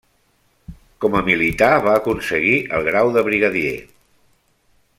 [1.03, 3.77] Com a militar va aconseguir el grau de Brigadier.